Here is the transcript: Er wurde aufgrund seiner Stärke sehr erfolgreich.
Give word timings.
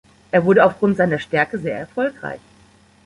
Er 0.31 0.43
wurde 0.45 0.65
aufgrund 0.65 0.97
seiner 0.97 1.19
Stärke 1.19 1.59
sehr 1.59 1.77
erfolgreich. 1.77 2.41